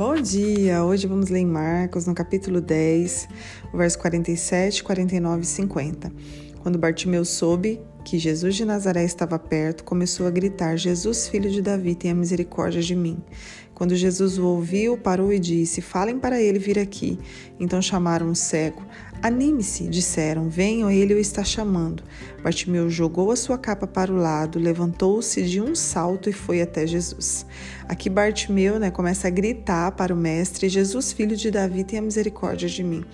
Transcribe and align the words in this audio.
Bom 0.00 0.14
dia! 0.14 0.82
Hoje 0.82 1.06
vamos 1.06 1.28
ler 1.28 1.40
em 1.40 1.46
Marcos, 1.46 2.06
no 2.06 2.14
capítulo 2.14 2.58
10, 2.62 3.28
o 3.70 3.76
verso 3.76 3.98
47, 3.98 4.82
49 4.82 5.42
e 5.42 5.44
50. 5.44 6.10
Quando 6.60 6.78
Bartimeu 6.78 7.24
soube 7.24 7.80
que 8.04 8.18
Jesus 8.18 8.54
de 8.54 8.64
Nazaré 8.64 9.04
estava 9.04 9.38
perto, 9.38 9.82
começou 9.82 10.26
a 10.26 10.30
gritar: 10.30 10.76
Jesus, 10.76 11.26
filho 11.26 11.50
de 11.50 11.62
Davi, 11.62 11.94
tenha 11.94 12.14
misericórdia 12.14 12.82
de 12.82 12.94
mim. 12.94 13.18
Quando 13.74 13.96
Jesus 13.96 14.36
o 14.36 14.46
ouviu, 14.46 14.98
parou 14.98 15.32
e 15.32 15.38
disse: 15.38 15.80
Falem 15.80 16.18
para 16.18 16.40
ele 16.40 16.58
vir 16.58 16.78
aqui. 16.78 17.18
Então 17.58 17.80
chamaram 17.80 18.30
o 18.30 18.36
cego. 18.36 18.84
Anime-se, 19.22 19.86
disseram, 19.86 20.48
venham, 20.48 20.90
ele 20.90 21.14
o 21.14 21.18
está 21.18 21.42
chamando. 21.42 22.02
Bartimeu 22.42 22.90
jogou 22.90 23.30
a 23.30 23.36
sua 23.36 23.56
capa 23.56 23.86
para 23.86 24.12
o 24.12 24.16
lado, 24.16 24.58
levantou-se 24.58 25.42
de 25.42 25.60
um 25.60 25.74
salto 25.74 26.28
e 26.28 26.32
foi 26.32 26.60
até 26.60 26.86
Jesus. 26.86 27.46
Aqui 27.88 28.10
Bartimeu 28.10 28.78
né, 28.78 28.90
começa 28.90 29.28
a 29.28 29.30
gritar 29.30 29.92
para 29.92 30.12
o 30.12 30.16
mestre: 30.16 30.68
Jesus, 30.68 31.12
filho 31.12 31.36
de 31.36 31.50
Davi, 31.50 31.82
tenha 31.84 32.02
misericórdia 32.02 32.68
de 32.68 32.82
mim. 32.82 33.04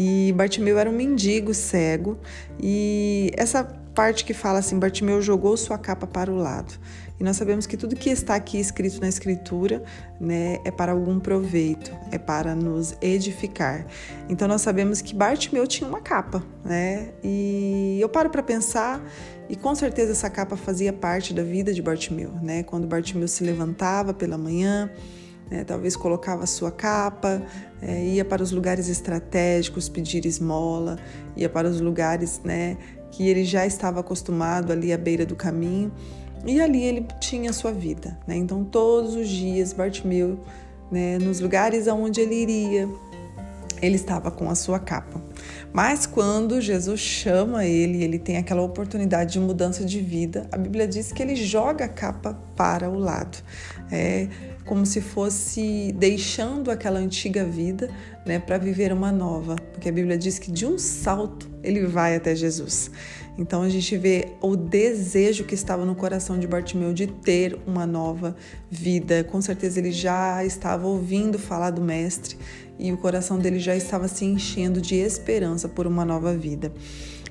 E 0.00 0.32
Bartimeu 0.32 0.78
era 0.78 0.88
um 0.88 0.92
mendigo 0.92 1.52
cego, 1.52 2.16
e 2.62 3.32
essa 3.36 3.64
parte 3.64 4.24
que 4.24 4.32
fala 4.32 4.60
assim: 4.60 4.78
Bartimeu 4.78 5.20
jogou 5.20 5.56
sua 5.56 5.76
capa 5.76 6.06
para 6.06 6.30
o 6.30 6.36
lado. 6.36 6.72
E 7.18 7.24
nós 7.24 7.36
sabemos 7.36 7.66
que 7.66 7.76
tudo 7.76 7.96
que 7.96 8.08
está 8.08 8.36
aqui 8.36 8.60
escrito 8.60 9.00
na 9.00 9.08
Escritura 9.08 9.82
né, 10.20 10.60
é 10.64 10.70
para 10.70 10.92
algum 10.92 11.18
proveito, 11.18 11.90
é 12.12 12.16
para 12.16 12.54
nos 12.54 12.94
edificar. 13.02 13.88
Então 14.28 14.46
nós 14.46 14.62
sabemos 14.62 15.02
que 15.02 15.12
Bartimeu 15.16 15.66
tinha 15.66 15.88
uma 15.88 16.00
capa, 16.00 16.44
né? 16.64 17.08
E 17.24 17.98
eu 18.00 18.08
paro 18.08 18.30
para 18.30 18.40
pensar 18.40 19.04
e 19.48 19.56
com 19.56 19.74
certeza 19.74 20.12
essa 20.12 20.30
capa 20.30 20.56
fazia 20.56 20.92
parte 20.92 21.34
da 21.34 21.42
vida 21.42 21.74
de 21.74 21.82
Bartimeu, 21.82 22.30
né? 22.40 22.62
Quando 22.62 22.86
Bartimeu 22.86 23.26
se 23.26 23.42
levantava 23.42 24.14
pela 24.14 24.38
manhã, 24.38 24.88
né, 25.50 25.64
talvez 25.64 25.96
colocava 25.96 26.46
sua 26.46 26.70
capa, 26.70 27.42
é, 27.80 28.04
ia 28.04 28.24
para 28.24 28.42
os 28.42 28.52
lugares 28.52 28.88
estratégicos 28.88 29.88
pedir 29.88 30.26
esmola, 30.26 30.98
ia 31.36 31.48
para 31.48 31.68
os 31.68 31.80
lugares 31.80 32.40
né, 32.44 32.76
que 33.10 33.28
ele 33.28 33.44
já 33.44 33.66
estava 33.66 34.00
acostumado 34.00 34.72
ali 34.72 34.92
à 34.92 34.98
beira 34.98 35.24
do 35.24 35.36
caminho. 35.36 35.92
E 36.44 36.60
ali 36.60 36.82
ele 36.82 37.06
tinha 37.20 37.52
sua 37.52 37.72
vida, 37.72 38.16
né? 38.26 38.36
Então 38.36 38.62
todos 38.64 39.16
os 39.16 39.28
dias 39.28 39.72
Bartimeu, 39.72 40.38
né, 40.90 41.18
nos 41.18 41.40
lugares 41.40 41.88
aonde 41.88 42.20
ele 42.20 42.34
iria, 42.36 42.88
ele 43.80 43.96
estava 43.96 44.30
com 44.30 44.50
a 44.50 44.54
sua 44.54 44.78
capa. 44.78 45.22
Mas 45.72 46.06
quando 46.06 46.60
Jesus 46.60 47.00
chama 47.00 47.64
ele, 47.64 48.02
ele 48.02 48.18
tem 48.18 48.36
aquela 48.36 48.62
oportunidade 48.62 49.34
de 49.34 49.40
mudança 49.40 49.84
de 49.84 50.00
vida, 50.00 50.48
a 50.52 50.56
Bíblia 50.56 50.86
diz 50.86 51.12
que 51.12 51.22
ele 51.22 51.36
joga 51.36 51.84
a 51.84 51.88
capa 51.88 52.34
para 52.56 52.88
o 52.90 52.98
lado. 52.98 53.38
É 53.90 54.28
como 54.68 54.84
se 54.84 55.00
fosse 55.00 55.94
deixando 55.96 56.70
aquela 56.70 57.00
antiga 57.00 57.42
vida 57.42 57.90
né, 58.26 58.38
para 58.38 58.58
viver 58.58 58.92
uma 58.92 59.10
nova, 59.10 59.56
porque 59.72 59.88
a 59.88 59.92
Bíblia 59.92 60.18
diz 60.18 60.38
que 60.38 60.52
de 60.52 60.66
um 60.66 60.78
salto 60.78 61.48
ele 61.62 61.86
vai 61.86 62.14
até 62.14 62.36
Jesus. 62.36 62.90
Então 63.38 63.62
a 63.62 63.68
gente 63.68 63.96
vê 63.96 64.32
o 64.42 64.56
desejo 64.56 65.44
que 65.44 65.54
estava 65.54 65.86
no 65.86 65.94
coração 65.94 66.38
de 66.38 66.46
Bartimeu 66.46 66.92
de 66.92 67.06
ter 67.06 67.58
uma 67.66 67.86
nova 67.86 68.36
vida. 68.68 69.24
Com 69.24 69.40
certeza 69.40 69.78
ele 69.78 69.92
já 69.92 70.44
estava 70.44 70.86
ouvindo 70.86 71.38
falar 71.38 71.70
do 71.70 71.80
Mestre 71.80 72.36
e 72.78 72.92
o 72.92 72.96
coração 72.96 73.38
dele 73.38 73.58
já 73.58 73.74
estava 73.74 74.08
se 74.08 74.24
enchendo 74.24 74.80
de 74.80 74.94
esperança 74.94 75.68
por 75.68 75.86
uma 75.86 76.04
nova 76.04 76.34
vida. 76.34 76.72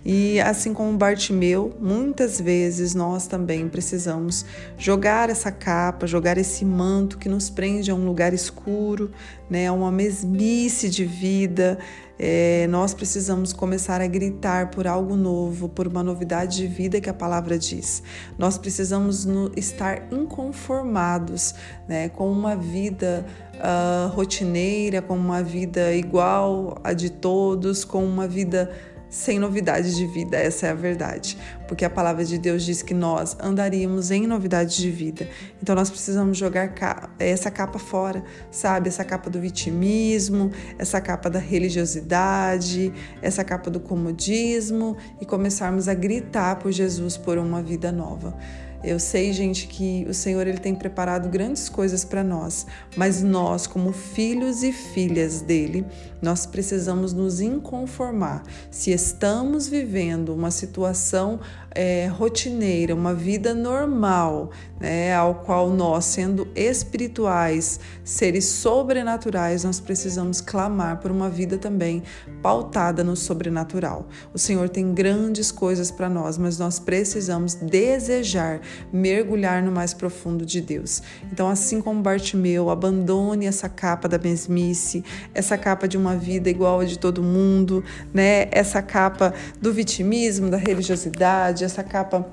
E 0.09 0.39
assim 0.39 0.73
como 0.73 0.97
Bartimeu, 0.97 1.75
muitas 1.81 2.39
vezes 2.39 2.95
nós 2.95 3.27
também 3.27 3.67
precisamos 3.67 4.45
jogar 4.77 5.29
essa 5.29 5.51
capa, 5.51 6.07
jogar 6.07 6.37
esse 6.37 6.63
manto 6.63 7.17
que 7.17 7.27
nos 7.27 7.49
prende 7.49 7.91
a 7.91 7.93
um 7.93 8.05
lugar 8.05 8.33
escuro, 8.33 9.11
né, 9.49 9.67
a 9.67 9.73
uma 9.73 9.91
mesmice 9.91 10.89
de 10.89 11.03
vida. 11.03 11.77
É, 12.17 12.67
nós 12.67 12.93
precisamos 12.93 13.51
começar 13.51 13.99
a 13.99 14.07
gritar 14.07 14.71
por 14.71 14.87
algo 14.87 15.17
novo, 15.17 15.67
por 15.67 15.85
uma 15.85 16.01
novidade 16.01 16.55
de 16.55 16.67
vida 16.67 17.01
que 17.01 17.09
a 17.09 17.13
palavra 17.13 17.59
diz. 17.59 18.01
Nós 18.37 18.57
precisamos 18.57 19.25
no, 19.25 19.51
estar 19.57 20.07
inconformados 20.09 21.53
né, 21.85 22.07
com 22.07 22.31
uma 22.31 22.55
vida 22.55 23.25
uh, 23.55 24.07
rotineira, 24.15 25.01
com 25.01 25.17
uma 25.17 25.43
vida 25.43 25.93
igual 25.93 26.79
a 26.81 26.93
de 26.93 27.09
todos, 27.09 27.83
com 27.83 28.05
uma 28.05 28.25
vida 28.25 28.71
sem 29.17 29.39
novidade 29.39 29.95
de 29.95 30.05
vida, 30.05 30.37
essa 30.37 30.67
é 30.67 30.69
a 30.69 30.75
verdade, 30.75 31.35
porque 31.67 31.83
a 31.83 31.89
palavra 31.89 32.23
de 32.23 32.37
Deus 32.37 32.63
diz 32.63 32.83
que 32.83 32.93
nós 32.93 33.35
andaríamos 33.39 34.11
em 34.11 34.27
novidade 34.27 34.77
de 34.77 34.91
vida. 34.91 35.27
Então 35.59 35.73
nós 35.73 35.89
precisamos 35.89 36.37
jogar 36.37 36.71
essa 37.17 37.49
capa 37.49 37.79
fora, 37.79 38.23
sabe? 38.51 38.89
Essa 38.89 39.03
capa 39.03 39.27
do 39.27 39.41
vitimismo, 39.41 40.51
essa 40.77 41.01
capa 41.01 41.31
da 41.31 41.39
religiosidade, 41.39 42.93
essa 43.19 43.43
capa 43.43 43.71
do 43.71 43.79
comodismo 43.79 44.95
e 45.19 45.25
começarmos 45.25 45.87
a 45.87 45.95
gritar 45.95 46.57
por 46.57 46.71
Jesus 46.71 47.17
por 47.17 47.39
uma 47.39 47.63
vida 47.63 47.91
nova. 47.91 48.37
Eu 48.83 48.99
sei, 48.99 49.33
gente, 49.33 49.67
que 49.67 50.05
o 50.07 50.13
Senhor 50.13 50.45
ele 50.45 50.59
tem 50.59 50.75
preparado 50.75 51.29
grandes 51.29 51.67
coisas 51.67 52.05
para 52.05 52.23
nós, 52.23 52.67
mas 52.95 53.23
nós, 53.23 53.65
como 53.65 53.91
filhos 53.91 54.61
e 54.61 54.71
filhas 54.71 55.41
dele, 55.41 55.85
nós 56.21 56.45
precisamos 56.45 57.11
nos 57.11 57.41
inconformar. 57.41 58.43
Se 58.69 58.91
estamos 58.91 59.67
vivendo 59.67 60.33
uma 60.33 60.51
situação 60.51 61.39
é, 61.71 62.07
rotineira, 62.07 62.95
uma 62.95 63.13
vida 63.13 63.53
normal, 63.53 64.51
né, 64.79 65.13
ao 65.13 65.35
qual 65.35 65.69
nós, 65.69 66.05
sendo 66.05 66.47
espirituais, 66.55 67.79
seres 68.03 68.45
sobrenaturais, 68.45 69.63
nós 69.63 69.79
precisamos 69.79 70.41
clamar 70.41 70.99
por 70.99 71.11
uma 71.11 71.29
vida 71.29 71.57
também 71.57 72.01
pautada 72.41 73.03
no 73.03 73.15
sobrenatural. 73.15 74.07
O 74.33 74.39
Senhor 74.39 74.69
tem 74.69 74.93
grandes 74.93 75.51
coisas 75.51 75.91
para 75.91 76.09
nós, 76.09 76.37
mas 76.37 76.57
nós 76.57 76.79
precisamos 76.79 77.53
desejar 77.53 78.59
mergulhar 78.91 79.63
no 79.63 79.71
mais 79.71 79.93
profundo 79.93 80.45
de 80.45 80.61
Deus. 80.61 81.01
Então, 81.31 81.47
assim 81.47 81.81
como 81.81 82.01
Bartimeu, 82.01 82.69
abandone 82.69 83.45
essa 83.45 83.69
capa 83.69 84.07
da 84.07 84.17
mesmice, 84.17 85.03
essa 85.33 85.57
capa 85.57 85.87
de 85.87 85.97
uma 85.97 86.15
vida 86.15 86.49
igual 86.49 86.79
a 86.79 86.85
de 86.85 86.97
todo 86.97 87.21
mundo, 87.23 87.83
né? 88.13 88.47
Essa 88.51 88.81
capa 88.81 89.33
do 89.61 89.73
vitimismo, 89.73 90.49
da 90.49 90.57
religiosidade, 90.57 91.63
essa 91.63 91.83
capa 91.83 92.25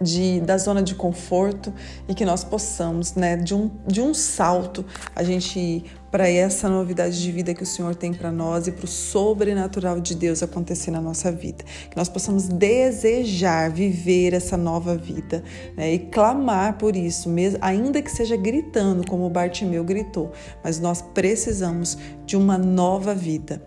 de, 0.00 0.40
da 0.40 0.56
zona 0.56 0.82
de 0.82 0.94
conforto 0.94 1.72
e 2.08 2.14
que 2.14 2.24
nós 2.24 2.42
possamos, 2.42 3.14
né, 3.14 3.36
de 3.36 3.54
um, 3.54 3.70
de 3.86 4.00
um 4.00 4.14
salto, 4.14 4.84
a 5.14 5.22
gente 5.22 5.84
para 6.10 6.28
essa 6.28 6.68
novidade 6.68 7.22
de 7.22 7.30
vida 7.30 7.54
que 7.54 7.62
o 7.62 7.66
Senhor 7.66 7.94
tem 7.94 8.12
para 8.12 8.32
nós 8.32 8.66
e 8.66 8.72
para 8.72 8.84
o 8.84 8.88
sobrenatural 8.88 10.00
de 10.00 10.16
Deus 10.16 10.42
acontecer 10.42 10.90
na 10.90 11.00
nossa 11.00 11.30
vida. 11.30 11.64
Que 11.88 11.96
nós 11.96 12.08
possamos 12.08 12.48
desejar 12.48 13.70
viver 13.70 14.34
essa 14.34 14.56
nova 14.56 14.96
vida 14.96 15.44
né, 15.76 15.94
e 15.94 15.98
clamar 16.00 16.78
por 16.78 16.96
isso, 16.96 17.28
mesmo, 17.28 17.58
ainda 17.62 18.02
que 18.02 18.10
seja 18.10 18.36
gritando, 18.36 19.06
como 19.06 19.24
o 19.24 19.30
Bartimeu 19.30 19.84
gritou, 19.84 20.32
mas 20.64 20.80
nós 20.80 21.00
precisamos 21.00 21.96
de 22.26 22.36
uma 22.36 22.58
nova 22.58 23.14
vida. 23.14 23.62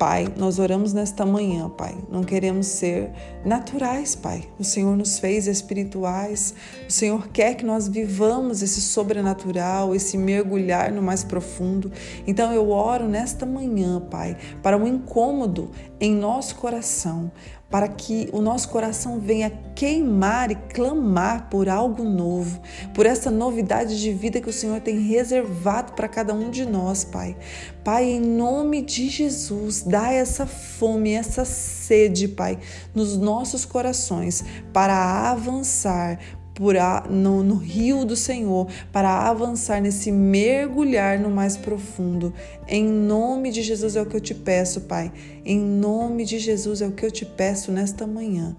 Pai, 0.00 0.32
nós 0.34 0.58
oramos 0.58 0.94
nesta 0.94 1.26
manhã, 1.26 1.68
Pai. 1.68 1.94
Não 2.10 2.24
queremos 2.24 2.68
ser 2.68 3.10
naturais, 3.44 4.16
Pai. 4.16 4.48
O 4.58 4.64
Senhor 4.64 4.96
nos 4.96 5.18
fez 5.18 5.46
espirituais. 5.46 6.54
O 6.88 6.90
Senhor 6.90 7.28
quer 7.28 7.54
que 7.54 7.66
nós 7.66 7.86
vivamos 7.86 8.62
esse 8.62 8.80
sobrenatural, 8.80 9.94
esse 9.94 10.16
mergulhar 10.16 10.90
no 10.90 11.02
mais 11.02 11.22
profundo. 11.22 11.92
Então 12.26 12.50
eu 12.50 12.70
oro 12.70 13.06
nesta 13.06 13.44
manhã, 13.44 14.00
Pai, 14.00 14.38
para 14.62 14.74
um 14.74 14.86
incômodo 14.86 15.70
em 16.00 16.14
nosso 16.14 16.56
coração, 16.56 17.30
para 17.70 17.86
que 17.86 18.28
o 18.32 18.40
nosso 18.40 18.68
coração 18.68 19.20
venha 19.20 19.50
queimar 19.74 20.50
e 20.50 20.56
clamar 20.56 21.48
por 21.48 21.68
algo 21.68 22.02
novo, 22.02 22.60
por 22.92 23.06
essa 23.06 23.30
novidade 23.30 24.00
de 24.00 24.12
vida 24.12 24.40
que 24.40 24.50
o 24.50 24.52
Senhor 24.52 24.80
tem 24.80 24.98
reservado 24.98 25.92
para 25.92 26.08
cada 26.08 26.34
um 26.34 26.50
de 26.50 26.66
nós, 26.66 27.04
Pai. 27.04 27.36
Pai, 27.84 28.04
em 28.04 28.20
nome 28.20 28.82
de 28.82 29.08
Jesus, 29.08 29.82
dá 29.82 30.12
essa 30.12 30.44
fome, 30.44 31.12
essa 31.12 31.44
sede, 31.44 32.26
Pai, 32.26 32.58
nos 32.94 33.16
nossos 33.16 33.64
corações 33.64 34.44
para 34.72 35.30
avançar, 35.30 36.18
por 36.54 36.76
a, 36.76 37.06
no, 37.08 37.42
no 37.42 37.56
rio 37.56 38.04
do 38.04 38.16
Senhor 38.16 38.66
para 38.92 39.28
avançar 39.28 39.80
nesse 39.80 40.10
mergulhar 40.12 41.18
no 41.18 41.30
mais 41.30 41.56
profundo. 41.56 42.32
Em 42.68 42.84
nome 42.84 43.50
de 43.50 43.62
Jesus 43.62 43.96
é 43.96 44.02
o 44.02 44.06
que 44.06 44.16
eu 44.16 44.20
te 44.20 44.34
peço, 44.34 44.82
Pai. 44.82 45.12
Em 45.44 45.58
nome 45.58 46.24
de 46.24 46.38
Jesus 46.38 46.82
é 46.82 46.86
o 46.86 46.92
que 46.92 47.04
eu 47.04 47.10
te 47.10 47.24
peço 47.24 47.72
nesta 47.72 48.06
manhã. 48.06 48.56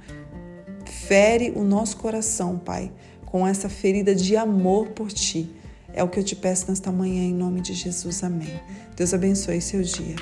Fere 0.85 1.53
o 1.55 1.63
nosso 1.63 1.97
coração, 1.97 2.57
Pai, 2.57 2.91
com 3.25 3.47
essa 3.47 3.69
ferida 3.69 4.15
de 4.15 4.35
amor 4.35 4.89
por 4.89 5.11
ti. 5.11 5.49
É 5.93 6.03
o 6.03 6.07
que 6.07 6.19
eu 6.19 6.23
te 6.23 6.35
peço 6.35 6.69
nesta 6.69 6.91
manhã, 6.91 7.23
em 7.23 7.33
nome 7.33 7.61
de 7.61 7.73
Jesus. 7.73 8.23
Amém. 8.23 8.59
Deus 8.95 9.13
abençoe 9.13 9.61
seu 9.61 9.81
dia. 9.81 10.15